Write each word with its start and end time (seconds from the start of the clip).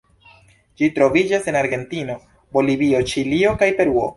Ĝi 0.81 0.89
troviĝas 0.95 1.45
en 1.53 1.59
Argentino, 1.61 2.17
Bolivio, 2.59 3.07
Ĉilio, 3.13 3.57
kaj 3.63 3.71
Peruo. 3.83 4.09